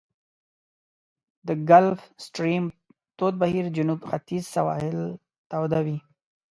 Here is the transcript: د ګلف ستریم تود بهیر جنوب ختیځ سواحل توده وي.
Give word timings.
د 1.47 1.49
ګلف 1.69 2.01
ستریم 2.25 2.65
تود 3.17 3.33
بهیر 3.41 3.65
جنوب 3.77 3.99
ختیځ 4.09 4.43
سواحل 4.55 4.99
توده 5.51 5.79
وي. 5.85 5.97